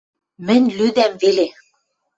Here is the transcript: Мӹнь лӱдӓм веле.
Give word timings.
Мӹнь 0.45 0.67
лӱдӓм 0.77 1.13
веле. 1.21 1.47